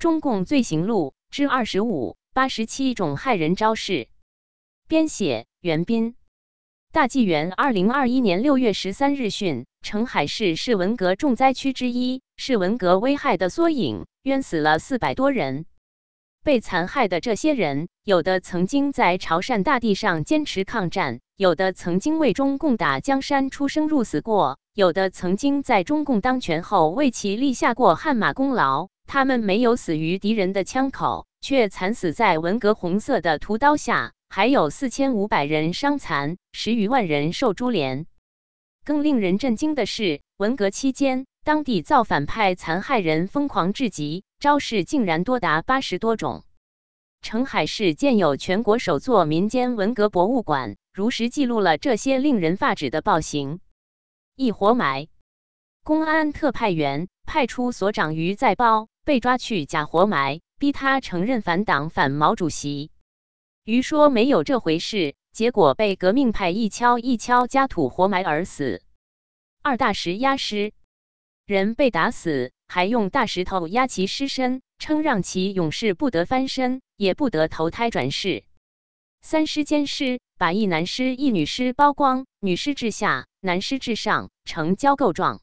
[0.00, 4.08] 中共罪行录》之二十五，八十七种害人招式。
[4.88, 6.14] 编写：袁斌。
[6.90, 15.66] 大纪元二零二一年六月十三日讯，澄海市是文革重灾区之一，是文革危害的缩影，冤死了四百多人。
[16.42, 28.88] 被残害的这些人，有的曾经在潮汕大地上坚持抗战，有的曾经为中共打江山出生入死过，有的曾经在中共当权后为其立下过汗马功劳。
[29.12, 34.12] 他们没有死于敌人的枪口，却惨死在文革红色的屠刀下。
[34.28, 38.06] 还有四千五百人伤残，十余万人受株连。
[38.84, 46.44] 更令人震惊的是，文革期间，当地造反派残害人疯狂至极，招式竟然多达八十多种。
[47.20, 53.58] 澄海市建有全国首座民间文革博物馆，如实记录了这些令人发指的暴行。
[54.36, 55.08] 一活埋，
[55.82, 62.90] 公安特派员派出所长于在包被抓去假活埋，逼他承认反党反毛主席。
[63.64, 68.82] 于说没有这回事，结果被革命派一敲一敲加土活埋而死。
[69.62, 70.72] 二大石压尸，
[71.46, 78.44] 人被打死，还用大石头压其尸身，称让其永世不得翻身，也不得投胎转世。
[79.20, 85.42] 三尸奸尸，把一男尸一女尸包光，女尸至下，男尸至上，呈交构状。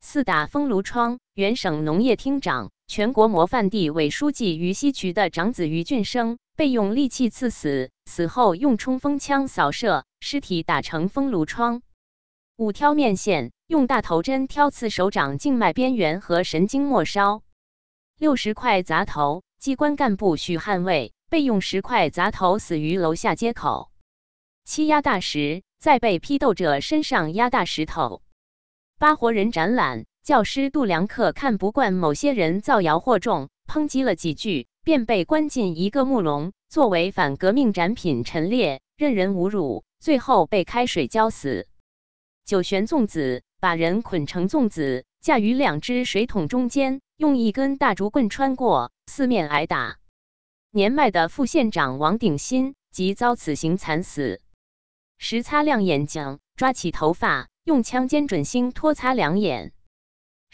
[0.00, 6.36] 四打风炉窗，原省农业厅长、全国模范地委书记于西渠的长子于俊生。
[6.54, 11.80] 被用利器刺死，死后用冲锋枪扫射，尸体打成封颅疮。
[12.58, 17.42] 五挑面线，用大头针挑刺手掌静脉边缘和神经末梢。
[18.18, 23.90] 六十块砸头，机关干部许汉卫被用石块砸头，死于楼下街口。
[24.66, 28.20] 七压大石，在被批斗者身上压大石头。
[28.98, 34.68] 八活人展览，教师杜良克看不惯某些人造谣惑众，抨击了几句。
[34.84, 41.68] 便被关进一个木笼，作为反革命展品陈列，任人侮辱，最后被开水浇死。
[42.44, 49.98] 九悬粽子，把人捆成粽子，架于两只水桶中间，用一根大竹棍穿过，四面挨打。
[50.72, 54.40] 年迈的副县长王鼎新即遭此刑惨死。
[55.16, 59.72] 时擦亮眼睛，抓起头发，用枪尖准星拖擦两眼。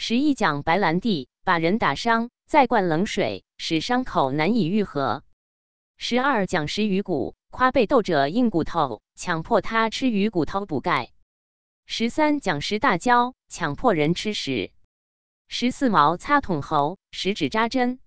[0.00, 2.30] 十一讲白兰地，把人打伤。
[2.46, 5.24] 再灌冷水，使伤口难以愈合。
[5.96, 11.10] 十二讲食鱼骨，夸被斗者硬骨头，强迫他吃鱼骨头补钙。
[11.84, 14.70] 十三讲食大蕉，强迫人吃屎。
[15.48, 17.98] 十四毛擦桶喉，食指扎针。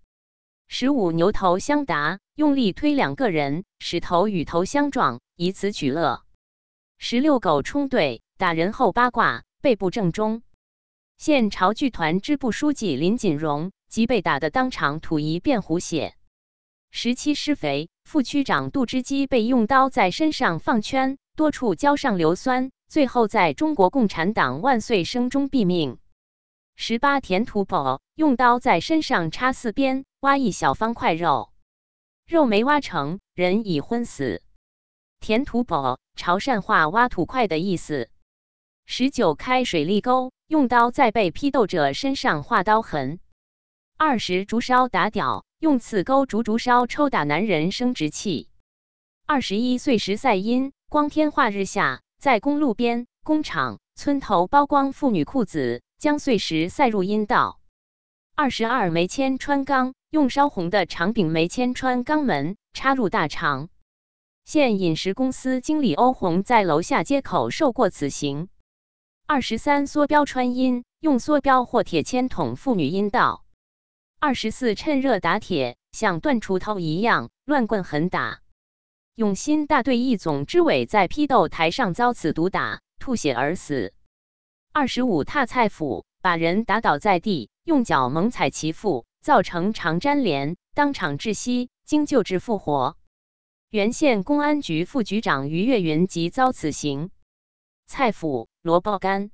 [0.70, 6.24] 十五牛头相答，用力推两个人，使头与头相撞，以此取乐。
[6.98, 10.42] 十六狗冲队，打人后八卦，背部正中。
[11.22, 13.72] 县潮剧团支部书记林锦荣。
[13.88, 16.16] 即被打得当场吐一遍胡血。
[16.90, 26.00] 十七施肥，副区长杜之基被用刀在身上放圈，多处浇上硫酸，最后在中国共产党万岁声中毙命。
[26.76, 31.52] 十八填土宝，用刀在身上插四边，挖一小方块肉，
[32.26, 34.42] 肉没挖成，人已昏死。
[35.20, 38.10] 填土宝，潮汕话挖土块的意思。
[38.88, 43.22] 十九开水利沟，用刀在被批斗者身上画刀痕。
[43.98, 48.50] 二十竹烧打屌，用刺钩竹竹烧抽打男人生殖器。
[49.26, 57.62] 二十一岁时赛阴，光天化日下，在公路边、工厂、村头剥光妇女裤子，将碎石塞入阴道。
[58.36, 63.70] 二十二煤签穿肛，用烧红的长柄煤签穿肛门，插入大肠。
[64.44, 68.50] 现饮食公司经理欧红在楼下街口受过此刑。
[69.34, 73.46] 二十三梭镖穿阴，用梭镖或铁签捅妇女阴道。
[74.20, 78.42] 二十四趁热打铁，像断锄头一样乱棍狠打。
[79.16, 83.94] 永新大队一总支委在批斗台上遭此毒打，吐血而死。
[84.74, 92.98] 二十五踏菜斧，把人打倒在地，用脚猛踩其腹，造成肠粘连，当场窒息，经救治复活。
[93.70, 97.12] 原县公安局副局长于月云即遭此刑。
[97.92, 99.32] 菜脯萝卜干，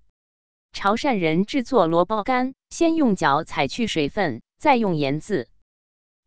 [0.73, 4.41] 潮汕人制作萝卜干，先用脚踩去水分。
[4.57, 5.47] 再用盐渍。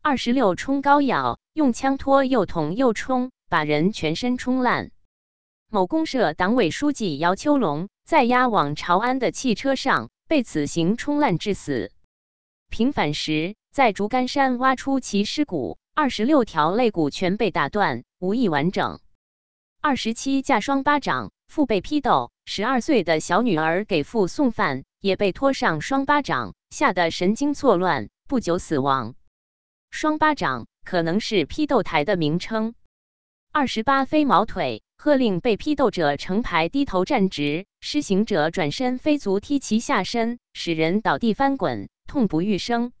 [0.01, 4.91] 二十六冲膏药，用枪托又捅又冲，把人全身冲烂。
[5.69, 11.91] 某公社党委书记姚秋龙在押往潮安的汽车上被此刑冲烂致死。
[12.69, 19.01] 平反时，在竹竿山挖出其尸骨，二十六条肋骨全被打断，无一完整。
[19.81, 28.07] 二十七架双巴掌，父被批斗，十二岁的小女儿给父送饭，也被拖上双巴掌，吓得神经错乱。
[28.25, 29.15] 不久死亡。
[29.89, 32.73] 双巴掌，可能是批斗台的名称。
[33.51, 42.93] 二十八飞毛腿，喝令被批斗者成排低头站直，施行者转身飞足踢其下身，使人倒地翻滚，痛不欲生。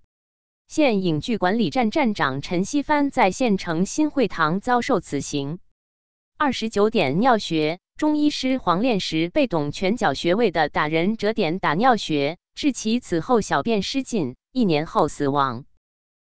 [0.67, 5.59] 现影剧管理站站长陈锡帆在县城新会堂遭受此刑。
[6.37, 15.65] 二十九点尿穴，中医师黄炼时被懂拳脚穴位的打人折点打尿穴，致其此后小便失禁，一年后死亡。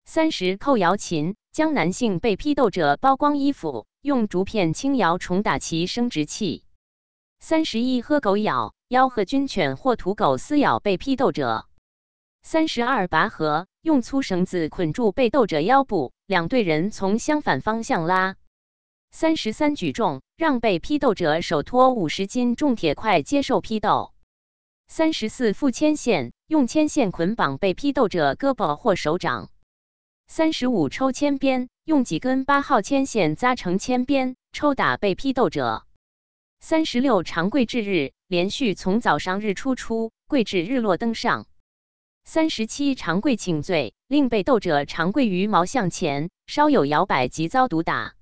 [0.04, 6.64] 三十扣瑶琴，将男性被批斗者剥光衣服，用竹片轻摇重打其生殖器。
[7.40, 11.66] 三十一喝狗咬，吆喝军犬或土狗撕咬被批斗者。
[12.44, 18.36] 三十二拔河，用粗绳子捆住被斗者腰部，两队人从相反方向拉。
[19.18, 24.12] 三十三举重，让被批斗者手托五十斤重铁块接受批斗。
[24.88, 29.50] 三十四负牵线，用牵线捆绑被批斗者胳膊或手掌。
[30.28, 35.86] 三十五抽签鞭，用几根八号铅线扎成签鞭，抽打被批斗者。
[36.60, 41.48] 三十六长跪至日，连续从早上日出出跪至日落登上。
[42.26, 48.15] 三十七长跪请罪，令被斗者长跪于毛向前，稍有摇摆即遭毒打。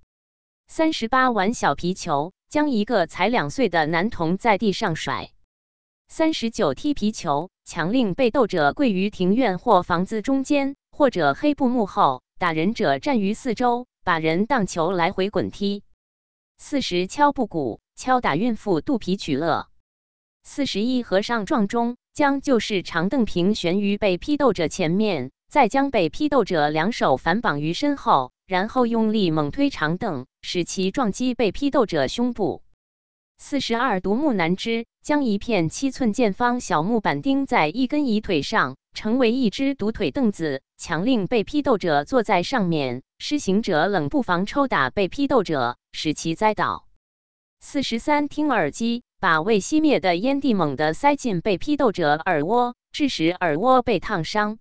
[0.75, 5.29] 三十八玩小皮球，将一个才两岁的男童在地上甩。
[6.07, 15.83] 三十九踢皮球，强令被斗者跪于庭院或房子中间，或者黑布幕后，打人者站于四周，把人当球来回滚踢。
[16.57, 19.67] 四十敲布鼓，敲打孕妇肚皮取乐。
[20.41, 21.97] 四十一和尚撞钟。
[22.13, 32.63] 将旧式长凳平悬于被批斗者前面，再将被批斗者两手反绑于身后，然后用力猛推长凳，使其撞击被批斗者胸部。
[33.37, 43.03] 四十二独木难支，将一片七寸见方小木板钉在一根椅腿上，成为一只独腿凳子，强令被批斗者坐在上面。
[43.19, 46.87] 施行者冷不防抽打被批斗者，使其栽倒。
[47.59, 49.03] 四十三听耳机。
[49.19, 54.57] 把未熄灭的烟蒂猛地塞进被批斗者耳窝，致使耳窝被烫伤。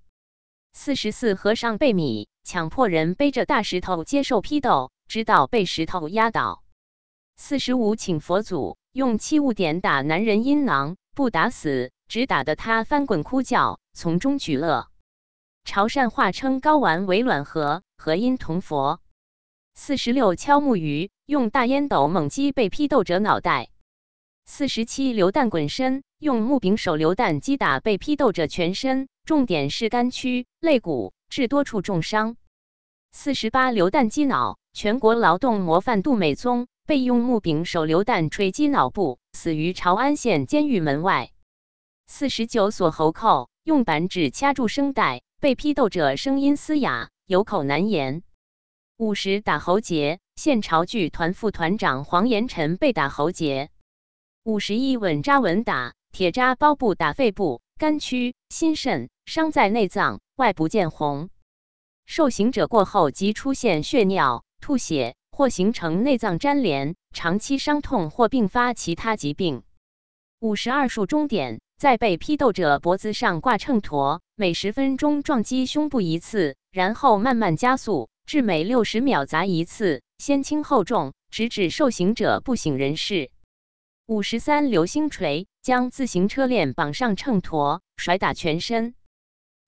[0.73, 6.65] 四十四和尚被米，强迫人背着大石头接受批斗，直到被石头压倒。
[7.37, 14.89] 四十五请佛祖用器物点打男人阴囊，不打死，只打得他翻滚哭叫，从中取乐。
[15.65, 19.01] 潮汕话称睾丸为卵核，和阴同佛。
[19.75, 23.69] 四十六敲木鱼，用大烟斗猛击被批斗者脑袋。
[24.45, 32.37] 四十七榴弹滚身，用木柄手榴弹击打被批斗者全身，重点是肝区、肋骨，致多处重伤。
[33.11, 41.33] 四十八榴弹击脑，全国劳动模范杜美宗被用木柄手榴弹锤击脑部，死于潮安县监狱门外。
[42.07, 48.23] 四十九锁喉扣，用板指掐住声带，被批斗者声音嘶哑，有口难言。
[48.97, 53.71] 五十打喉结，现朝剧团副团长黄延臣被打喉结。
[54.45, 61.31] 五十一稳扎稳打，铁扎包布打肺部、肝区、心肾，伤在内脏，外不见红。
[62.05, 69.63] 受刑者过后即出现血尿、吐血，或形成内脏粘连，长期伤痛或并发其他疾病。
[70.39, 83.31] 五十二术终点，在被批斗者脖子上挂秤砣，每十分钟撞击胸部一次，然后慢慢加速，至每六十秒砸一次，先轻后重，直至受刑者不省人事。
[84.07, 88.97] 五十三流星锤，将自行车链绑上秤砣，甩打全身。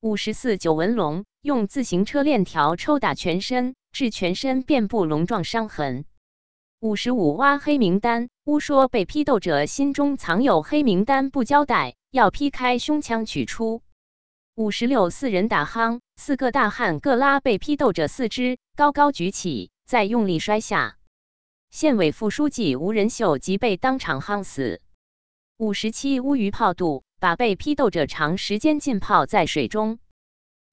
[0.01, 6.05] 五十四九纹龙，用自行车链条抽打全身，致全身遍布龙状伤痕。
[6.81, 13.83] 五十五挖黑名单，诬说被批斗者心中藏有黑名单不交代，要劈开胸腔取出。
[14.57, 20.97] 五十六四人打夯，四个大汉各拉被批斗者四肢，高高举起，再用力摔下。
[21.75, 24.81] 县委副书记吴仁秀即被当场夯死。
[25.57, 29.99] 五十七乌鱼泡肚，把被批斗者长时间浸泡在水中。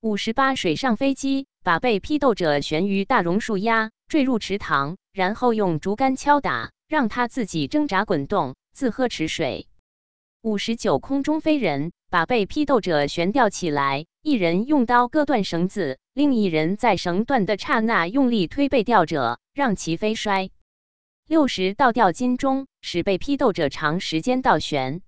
[0.01, 9.65] 五十八水上飞机，把被批斗者悬于大榕树压，坠入池塘，然后用竹竿敲打，让他自己挣扎滚动，自喝池水。
[10.43, 20.51] 五十九空中飞人，把被批斗者悬吊起来，一人用刀割断绳子，另一人在绳断的刹那用力推被吊者，让其飞摔。
[21.31, 25.01] 六十倒吊金钟，使被批斗者长时间倒悬。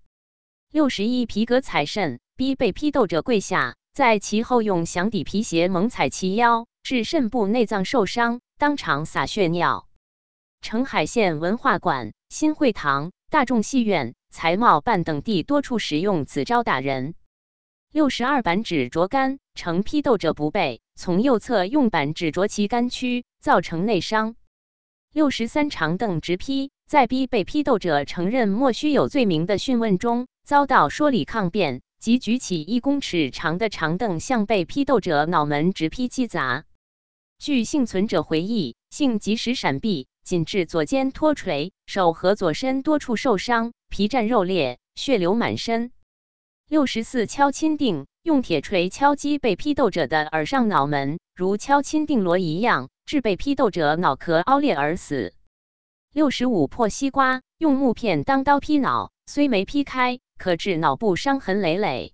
[0.72, 9.90] 六十一皮革踩肾，逼被批斗者跪下，在其后用响底皮鞋猛踩其腰，致肾部内脏受伤，当场洒血尿。
[10.62, 17.16] 澄海县文化馆、新会堂、大众戏院、财贸办等地多处使用此招打人。
[17.92, 24.38] 六十二板指着肝，成批斗者不备，从右侧用板指着其肝区，造成内伤。
[25.14, 36.66] 六十三长凳直批，在逼被批斗者承认莫须有罪名的讯问中，遭到说理抗辩，即举起一公尺长的长凳向被批斗者脑门直劈击砸。
[37.38, 45.92] 据幸存者回忆，幸及时闪避，仅致左肩脱垂，手和左身多处受伤，皮绽肉裂，血流满身。
[46.68, 55.34] 六十四敲钦定，用铁锤敲击被批斗者的耳上脑门，如敲钦定锣一样，致被批斗者脑壳凹裂而死。
[56.14, 62.14] 六十五破西瓜，用木片当刀劈脑，虽没劈开，可致脑部伤痕累累。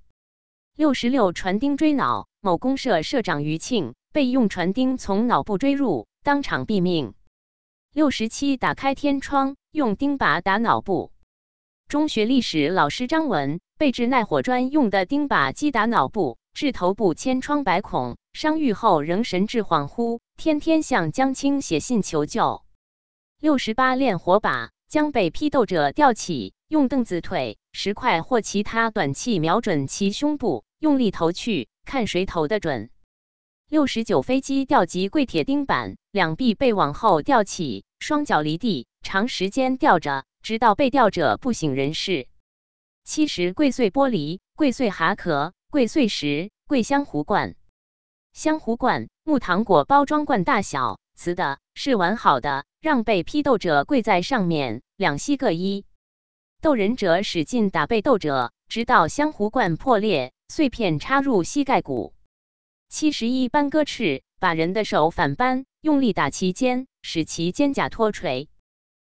[0.76, 3.94] 六十六船钉锥脑，某公社社长余庆。
[4.12, 7.14] 被用船钉从脑部追入，当场毙命。
[7.94, 11.12] 六十七，打开天窗，用钉耙打脑部。
[11.90, 22.62] 中学历史老师张文被制耐火砖用的钉耙击打脑部，致头部千疮百孔，伤愈后仍神志恍惚，天天向江青写信求救。
[23.42, 32.92] 六十八，练火把，将被批斗者吊起，用凳子腿、石块或其他短器瞄准其胸部，用力投去，看谁投得准。
[33.68, 42.28] 六十九飞机吊及跪铁钉板，两臂被往后吊起，双脚离地，长时间吊着，直到被吊者不省人事。
[43.04, 47.56] 七十跪碎玻璃，跪碎蛤壳，跪碎石，跪香壶罐。
[48.34, 55.86] 香壶罐，木糖果包装罐大小，瓷的，是完好的，让被批斗者跪在上面，两膝各一。
[56.62, 62.14] 斗人者使劲打被斗者，直到香壶罐破裂，碎片插入膝盖骨。
[62.90, 68.50] 七十一扳戈翅，把人的手反扳，用力打其肩，使其肩胛脱垂。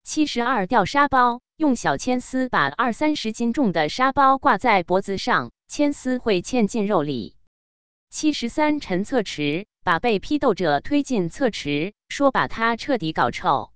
[0.03, 7.37] 七十二吊沙包，用小铅丝把二三十斤重的沙包挂在脖子上，铅丝会嵌进肉里。
[8.09, 13.73] 七十三沉侧池，把被批斗者推进侧池，说把他彻底搞臭。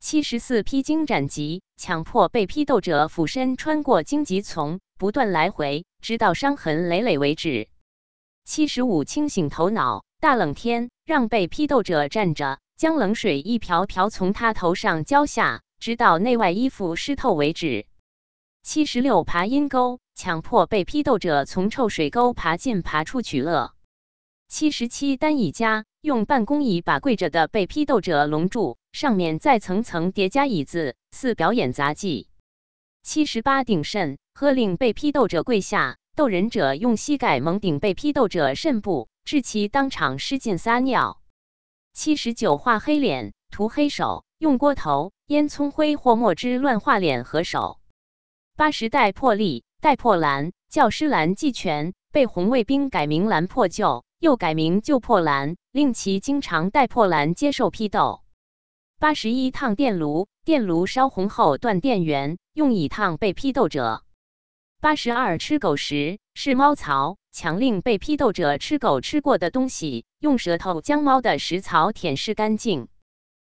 [0.00, 7.68] 七十四披荆斩棘，强迫被批斗者俯身穿过荆棘丛，不断来回，直到伤痕累累为止。
[8.44, 10.04] 七十五，清醒头脑。
[10.20, 17.86] 大冷天，让被批斗者站着，将冷水一瓢瓢从他头上浇下，直到内外衣服湿透为止。
[18.62, 23.74] 七十六，爬阴沟，强迫被批斗者从臭水沟爬进爬出取乐。
[24.48, 32.28] 七十七，单椅架，用办公椅把跪着的被批斗者笼住，上面再层层叠加椅子，似表演杂技。
[33.02, 35.98] 七十八，顶肾，喝令被批斗者跪下。
[36.16, 41.20] 斗人者用膝盖猛顶被批斗者肾部，致其当场失禁撒尿。
[41.94, 47.78] 七十九画黑脸，涂黑手，用锅头、烟葱灰或墨汁乱画脸和手。
[48.56, 58.22] 八十带破例，带破蓝，教师蓝记全，被红卫兵改名蓝破旧，又改名旧破蓝，令其经常带破蓝接受批斗。
[58.98, 64.02] 八十一烫电炉，电炉烧红后断电源，用以烫被批斗者。
[64.84, 72.88] 八十二吃狗食是猫槽，强令被批斗者吃狗吃过的东西，用舌头将猫的食槽舔舐干净。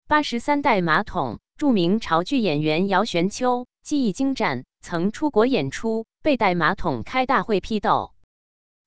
[0.07, 8.13] 八十三带马桶，著名潮剧演员姚玄秋技艺精湛，曾出国演出，被带马桶开大会批斗。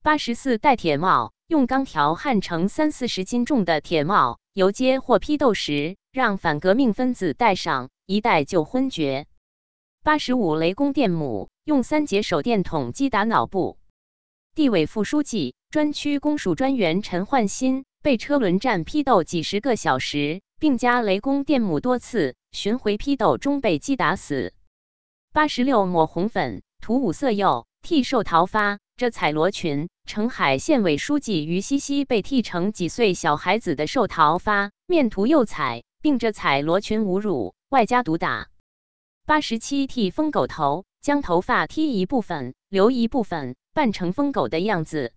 [0.04, 9.26] 八十四带铁帽，用钢条焊成三四十斤重的铁帽，游街或批斗时，让反革命分子戴上，一戴就昏厥。
[10.04, 11.50] 八十五雷公电母。
[11.68, 13.78] 用三节手电筒击打脑部。
[14.56, 24.54] 地委副书记、专区公署专员陈焕新被车轮战批斗几十个小时，并加雷公电母多次，巡回批斗中被击打死。
[25.34, 29.90] 八十六抹红粉涂五色釉剃寿桃发这彩罗裙。
[30.06, 38.48] 澄海县委书记于西西被剃成几岁小孩子的寿桃发，面涂釉彩，并着彩罗裙侮辱，外加毒打。
[39.26, 40.86] 八十七剃疯狗头。
[41.08, 45.14] 将头发剃一部分，留一部分，扮成疯狗的样子。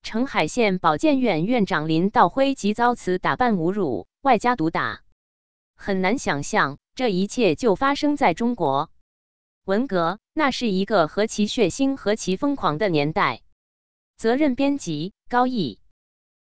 [0.00, 5.02] 澄海县保健院院长林道辉即遭此打扮侮辱，外加毒打。
[5.76, 8.90] 很难想象，这一切就发生在中国。
[9.66, 13.42] 文革，那是一个何其血腥、何其疯狂的年代。
[14.16, 15.80] 责任编辑：高毅。